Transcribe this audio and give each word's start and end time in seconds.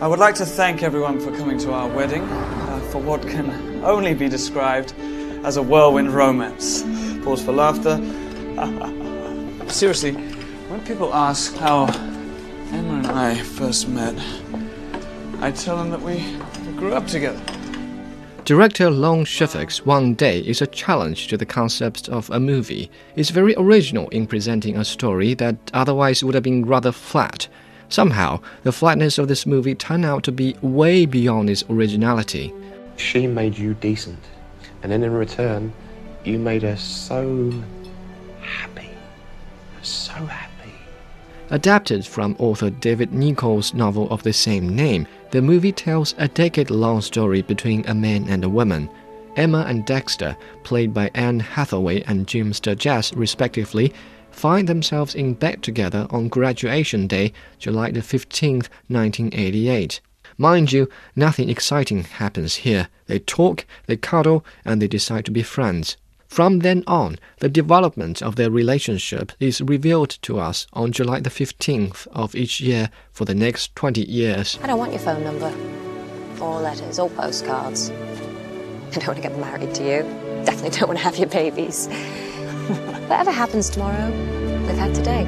I 0.00 0.06
would 0.06 0.20
like 0.20 0.36
to 0.36 0.46
thank 0.46 0.84
everyone 0.84 1.18
for 1.18 1.36
coming 1.36 1.58
to 1.58 1.72
our 1.72 1.88
wedding 1.88 2.22
uh, 2.22 2.78
for 2.92 3.02
what 3.02 3.20
can 3.22 3.50
only 3.84 4.14
be 4.14 4.28
described 4.28 4.94
as 5.42 5.56
a 5.56 5.62
whirlwind 5.62 6.12
romance. 6.12 6.84
Pause 7.24 7.42
for 7.42 7.52
laughter. 7.52 7.96
Seriously, 9.68 10.12
when 10.12 10.84
people 10.84 11.12
ask 11.12 11.56
how 11.56 11.86
Emma 12.70 12.98
and 12.98 13.06
I 13.08 13.42
first 13.42 13.88
met, 13.88 14.14
I 15.40 15.50
tell 15.50 15.76
them 15.76 15.90
that 15.90 16.00
we 16.00 16.20
grew 16.76 16.94
up 16.94 17.08
together. 17.08 17.42
Director 18.44 18.90
Lone 18.90 19.24
Scherfig's 19.24 19.84
One 19.84 20.14
Day 20.14 20.38
is 20.38 20.62
a 20.62 20.68
challenge 20.68 21.26
to 21.26 21.36
the 21.36 21.44
concept 21.44 22.08
of 22.08 22.30
a 22.30 22.38
movie. 22.38 22.88
It's 23.16 23.30
very 23.30 23.56
original 23.56 24.08
in 24.10 24.28
presenting 24.28 24.76
a 24.76 24.84
story 24.84 25.34
that 25.34 25.56
otherwise 25.74 26.22
would 26.22 26.36
have 26.36 26.44
been 26.44 26.64
rather 26.64 26.92
flat. 26.92 27.48
Somehow, 27.88 28.40
the 28.64 28.72
flatness 28.72 29.18
of 29.18 29.28
this 29.28 29.46
movie 29.46 29.74
turned 29.74 30.04
out 30.04 30.22
to 30.24 30.32
be 30.32 30.56
way 30.60 31.06
beyond 31.06 31.48
its 31.48 31.64
originality. 31.70 32.52
She 32.96 33.26
made 33.26 33.56
you 33.56 33.74
decent, 33.74 34.18
and 34.82 34.92
then 34.92 35.02
in 35.02 35.12
return, 35.12 35.72
you 36.24 36.38
made 36.38 36.62
her 36.62 36.76
so 36.76 37.52
happy. 38.40 38.90
So 39.82 40.12
happy. 40.12 40.72
Adapted 41.50 42.04
from 42.04 42.36
author 42.38 42.68
David 42.68 43.12
Nicholls' 43.14 43.72
novel 43.72 44.10
of 44.10 44.22
the 44.22 44.34
same 44.34 44.68
name, 44.74 45.06
the 45.30 45.40
movie 45.40 45.72
tells 45.72 46.14
a 46.18 46.28
decade 46.28 46.70
long 46.70 47.00
story 47.00 47.40
between 47.40 47.86
a 47.86 47.94
man 47.94 48.28
and 48.28 48.44
a 48.44 48.48
woman. 48.48 48.90
Emma 49.36 49.64
and 49.68 49.86
Dexter, 49.86 50.36
played 50.64 50.92
by 50.92 51.10
Anne 51.14 51.40
Hathaway 51.40 52.02
and 52.02 52.26
Jim 52.26 52.52
Sturgess 52.52 53.14
respectively, 53.14 53.94
find 54.38 54.68
themselves 54.68 55.14
in 55.16 55.34
bed 55.34 55.62
together 55.62 56.06
on 56.10 56.28
graduation 56.28 57.08
day, 57.08 57.32
July 57.58 57.90
the 57.90 58.00
15th, 58.00 58.68
1988. 58.86 60.00
Mind 60.36 60.72
you, 60.72 60.88
nothing 61.16 61.50
exciting 61.50 62.04
happens 62.04 62.56
here. 62.56 62.88
They 63.06 63.18
talk, 63.18 63.66
they 63.86 63.96
cuddle, 63.96 64.44
and 64.64 64.80
they 64.80 64.86
decide 64.86 65.24
to 65.24 65.32
be 65.32 65.42
friends. 65.42 65.96
From 66.28 66.60
then 66.60 66.84
on, 66.86 67.18
the 67.40 67.48
development 67.48 68.22
of 68.22 68.36
their 68.36 68.50
relationship 68.50 69.32
is 69.40 69.60
revealed 69.60 70.10
to 70.22 70.38
us 70.38 70.68
on 70.72 70.92
July 70.92 71.18
the 71.20 71.30
15th 71.30 72.06
of 72.12 72.36
each 72.36 72.60
year 72.60 72.90
for 73.10 73.24
the 73.24 73.34
next 73.34 73.74
20 73.74 74.02
years. 74.02 74.56
I 74.62 74.68
don't 74.68 74.78
want 74.78 74.92
your 74.92 75.00
phone 75.00 75.24
number, 75.24 75.52
or 76.40 76.60
letters, 76.60 77.00
or 77.00 77.10
postcards. 77.10 77.90
I 77.90 78.92
don't 78.92 79.06
want 79.08 79.16
to 79.16 79.28
get 79.28 79.36
married 79.38 79.74
to 79.74 79.82
you. 79.82 80.02
Definitely 80.44 80.78
don't 80.78 80.88
want 80.88 80.98
to 80.98 81.04
have 81.04 81.16
your 81.18 81.28
babies. 81.28 81.88
Whatever 83.08 83.30
happens 83.30 83.70
tomorrow, 83.70 84.10
we've 84.66 84.76
had 84.76 84.94
today. 84.94 85.24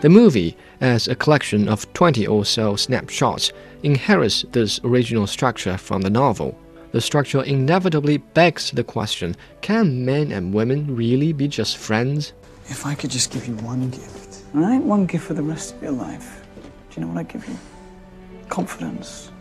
The 0.00 0.08
movie, 0.08 0.56
as 0.80 1.08
a 1.08 1.16
collection 1.16 1.68
of 1.68 1.92
20 1.92 2.24
or 2.24 2.44
so 2.44 2.76
snapshots, 2.76 3.52
inherits 3.82 4.44
this 4.52 4.78
original 4.84 5.26
structure 5.26 5.76
from 5.76 6.02
the 6.02 6.10
novel. 6.10 6.56
The 6.92 7.00
structure 7.00 7.42
inevitably 7.42 8.18
begs 8.18 8.70
the 8.70 8.84
question 8.84 9.34
can 9.60 10.04
men 10.04 10.30
and 10.30 10.54
women 10.54 10.94
really 10.94 11.32
be 11.32 11.48
just 11.48 11.78
friends? 11.78 12.32
If 12.68 12.86
I 12.86 12.94
could 12.94 13.10
just 13.10 13.32
give 13.32 13.48
you 13.48 13.56
one 13.56 13.90
gift, 13.90 14.44
all 14.54 14.60
right? 14.60 14.80
One 14.80 15.04
gift 15.04 15.24
for 15.24 15.34
the 15.34 15.42
rest 15.42 15.74
of 15.74 15.82
your 15.82 15.90
life. 15.90 16.46
Do 16.90 17.00
you 17.00 17.04
know 17.04 17.12
what 17.12 17.18
I'd 17.18 17.28
give 17.28 17.48
you? 17.48 17.58
Confidence. 18.48 19.32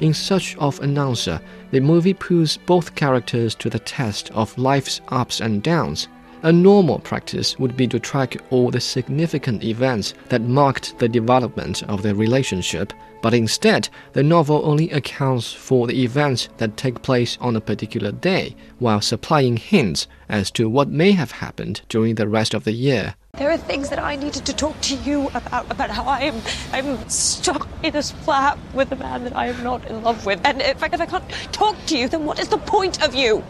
In 0.00 0.12
search 0.12 0.56
of 0.56 0.80
an 0.80 0.98
answer, 0.98 1.40
the 1.70 1.80
movie 1.80 2.14
puts 2.14 2.56
both 2.56 2.94
characters 2.94 3.54
to 3.56 3.70
the 3.70 3.78
test 3.78 4.30
of 4.32 4.58
life's 4.58 5.00
ups 5.08 5.40
and 5.40 5.62
downs. 5.62 6.08
A 6.42 6.52
normal 6.52 6.98
practice 6.98 7.58
would 7.58 7.76
be 7.76 7.86
to 7.86 7.98
track 7.98 8.36
all 8.50 8.70
the 8.70 8.80
significant 8.80 9.64
events 9.64 10.12
that 10.28 10.42
marked 10.42 10.98
the 10.98 11.08
development 11.08 11.82
of 11.84 12.02
their 12.02 12.14
relationship, 12.14 12.92
but 13.22 13.32
instead, 13.32 13.88
the 14.12 14.22
novel 14.22 14.60
only 14.64 14.90
accounts 14.90 15.52
for 15.52 15.86
the 15.86 16.02
events 16.02 16.50
that 16.58 16.76
take 16.76 17.00
place 17.00 17.38
on 17.40 17.56
a 17.56 17.60
particular 17.60 18.12
day, 18.12 18.54
while 18.78 19.00
supplying 19.00 19.56
hints 19.56 20.06
as 20.28 20.50
to 20.50 20.68
what 20.68 20.88
may 20.88 21.12
have 21.12 21.30
happened 21.30 21.80
during 21.88 22.16
the 22.16 22.28
rest 22.28 22.52
of 22.52 22.64
the 22.64 22.72
year. 22.72 23.14
There 23.36 23.50
are 23.50 23.56
things 23.56 23.88
that 23.88 23.98
I 23.98 24.14
needed 24.14 24.46
to 24.46 24.52
talk 24.52 24.80
to 24.82 24.94
you 24.94 25.26
about, 25.34 25.68
about 25.68 25.90
how 25.90 26.04
I 26.04 26.20
am 26.20 26.40
I'm 26.72 27.08
stuck 27.08 27.66
in 27.82 27.92
this 27.92 28.12
flat 28.12 28.56
with 28.72 28.92
a 28.92 28.96
man 28.96 29.24
that 29.24 29.34
I 29.34 29.48
am 29.48 29.64
not 29.64 29.84
in 29.90 30.02
love 30.04 30.24
with. 30.24 30.40
And 30.44 30.62
if 30.62 30.80
I, 30.84 30.86
if 30.86 31.00
I 31.00 31.06
can't 31.06 31.28
talk 31.50 31.76
to 31.86 31.98
you, 31.98 32.08
then 32.08 32.24
what 32.26 32.38
is 32.38 32.46
the 32.48 32.58
point 32.58 33.02
of 33.02 33.12
you? 33.12 33.42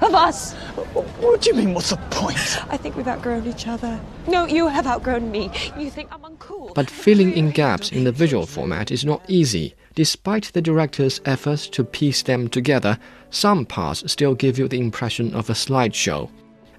Of 0.00 0.14
us? 0.14 0.54
What 0.54 1.42
do 1.42 1.50
you 1.50 1.56
mean, 1.56 1.74
what's 1.74 1.90
the 1.90 1.96
point? 2.10 2.36
I 2.72 2.76
think 2.76 2.96
we've 2.96 3.08
outgrown 3.08 3.46
each 3.46 3.66
other. 3.66 4.00
No, 4.28 4.46
you 4.46 4.68
have 4.68 4.86
outgrown 4.86 5.30
me. 5.30 5.50
You 5.76 5.90
think 5.90 6.10
I'm 6.12 6.22
uncool. 6.22 6.74
But 6.74 6.88
filling 6.90 7.32
in 7.32 7.50
gaps 7.50 7.90
in 7.90 8.04
the 8.04 8.12
visual 8.12 8.46
format 8.46 8.92
is 8.92 9.04
not 9.04 9.22
easy. 9.28 9.74
Despite 9.96 10.52
the 10.52 10.62
director's 10.62 11.20
efforts 11.24 11.66
to 11.68 11.84
piece 11.84 12.22
them 12.22 12.48
together, 12.48 12.98
some 13.30 13.66
parts 13.66 14.10
still 14.10 14.34
give 14.34 14.56
you 14.56 14.68
the 14.68 14.80
impression 14.80 15.34
of 15.34 15.50
a 15.50 15.54
slideshow 15.54 16.30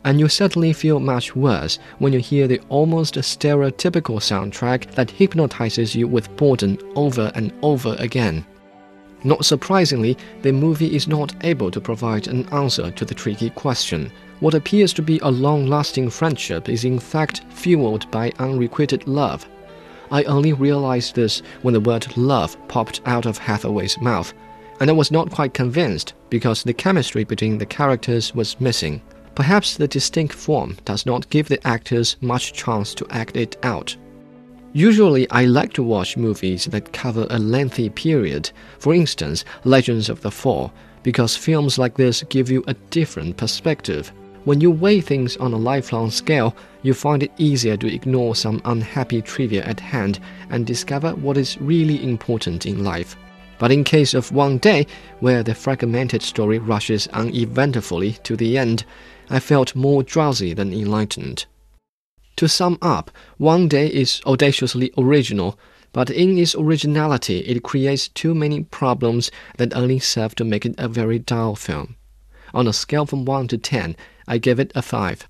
and 0.06 0.20
you 0.20 0.28
certainly 0.28 0.74
feel 0.74 1.00
much 1.00 1.36
worse 1.36 1.80
when 2.00 2.14
you 2.14 2.20
hear 2.20 2.48
the 2.48 2.62
almost 2.70 3.16
stereotypical 3.16 4.20
soundtrack 4.20 4.94
that 4.96 5.12
hypnotizes 5.12 5.96
you 5.96 6.08
with 6.08 6.36
boredom 6.36 6.78
over 6.96 7.32
and 7.36 7.54
over 7.62 7.96
again. 8.00 8.46
Not 9.24 9.46
surprisingly, 9.46 10.18
the 10.42 10.52
movie 10.52 10.94
is 10.94 11.08
not 11.08 11.34
able 11.46 11.72
to 11.72 11.80
provide 11.80 12.28
an 12.28 12.48
answer 12.50 12.92
to 12.92 13.06
the 13.06 13.14
tricky 13.14 13.50
question. 13.50 14.12
What 14.42 14.54
appears 14.54 14.92
to 14.94 15.02
be 15.02 15.20
a 15.20 15.32
long 15.32 15.68
lasting 15.68 16.10
friendship 16.10 16.68
is 16.68 16.84
in 16.84 17.00
fact 17.00 17.44
fueled 17.50 18.12
by 18.12 18.34
unrequited 18.40 19.08
love. 19.08 19.48
I 20.12 20.24
only 20.26 20.52
realized 20.52 21.16
this 21.16 21.42
when 21.62 21.74
the 21.74 21.80
word 21.80 22.18
love 22.18 22.58
popped 22.68 23.00
out 23.06 23.26
of 23.26 23.38
Hathaway's 23.38 24.00
mouth, 24.02 24.34
and 24.82 24.90
I 24.90 24.94
was 24.94 25.12
not 25.12 25.32
quite 25.32 25.54
convinced 25.54 26.14
because 26.30 26.62
the 26.62 26.74
chemistry 26.74 27.24
between 27.24 27.58
the 27.58 27.66
characters 27.66 28.36
was 28.36 28.60
missing. 28.60 29.02
Perhaps 29.36 29.78
the 29.78 29.88
distinct 29.88 30.34
form 30.34 30.78
does 30.86 31.06
not 31.06 31.30
give 31.30 31.48
the 31.48 31.66
actors 31.68 32.18
much 32.22 32.54
chance 32.54 32.94
to 32.94 33.08
act 33.10 33.36
it 33.36 33.58
out. 33.64 33.96
Usually, 34.74 35.30
I 35.30 35.46
like 35.46 35.74
to 35.74 35.84
watch 35.84 36.18
movies 36.18 36.66
that 36.66 36.94
cover 36.94 37.28
a 37.30 37.40
lengthy 37.40 37.90
period, 37.90 38.52
for 38.80 38.94
instance, 38.94 39.46
Legends 39.64 40.10
of 40.10 40.22
the 40.22 40.32
Fall, 40.32 40.72
because 41.04 41.36
films 41.36 41.78
like 41.78 41.96
this 41.96 42.24
give 42.30 42.50
you 42.50 42.64
a 42.68 42.74
different 42.90 43.38
perspective. 43.38 44.12
When 44.46 44.62
you 44.62 44.72
weigh 44.72 45.02
things 45.02 45.38
on 45.38 45.54
a 45.54 45.58
lifelong 45.58 46.12
scale, 46.12 46.56
you 46.82 46.94
find 46.94 47.24
it 47.24 47.32
easier 47.38 47.78
to 47.78 47.94
ignore 47.94 48.36
some 48.36 48.62
unhappy 48.66 49.22
trivia 49.22 49.64
at 49.64 49.80
hand 49.80 50.20
and 50.50 50.66
discover 50.66 51.16
what 51.16 51.38
is 51.38 51.60
really 51.62 52.04
important 52.04 52.66
in 52.66 52.84
life. 52.84 53.16
But 53.60 53.72
in 53.72 53.84
case 53.84 54.14
of 54.14 54.32
One 54.32 54.58
Day, 54.58 54.88
where 55.20 55.44
the 55.44 55.56
fragmented 55.56 56.22
story 56.22 56.60
rushes 56.60 57.08
uneventfully 57.08 58.14
to 58.24 58.36
the 58.36 58.58
end, 58.58 58.86
I 59.30 59.40
felt 59.40 59.76
more 59.76 60.04
drowsy 60.04 60.54
than 60.54 60.74
enlightened. 60.74 61.46
To 62.38 62.48
sum 62.48 62.78
up, 62.82 63.12
One 63.38 63.68
Day 63.68 63.88
is 63.88 64.22
audaciously 64.26 64.92
original, 64.98 65.58
but 65.92 66.10
in 66.10 66.38
its 66.38 66.56
originality, 66.56 67.40
it 67.40 67.62
creates 67.62 68.08
too 68.08 68.34
many 68.34 68.64
problems 68.64 69.30
that 69.58 69.76
only 69.76 70.00
serve 70.00 70.34
to 70.36 70.44
make 70.44 70.66
it 70.66 70.76
a 70.78 70.88
very 70.88 71.20
dull 71.20 71.56
film. 71.56 71.96
On 72.54 72.68
a 72.68 72.74
scale 72.74 73.06
from 73.06 73.26
1 73.26 73.48
to 73.50 73.58
10, 73.58 73.96
I 74.28 74.40
give 74.40 74.60
it 74.60 74.72
a 74.74 74.82
5. 74.82 75.22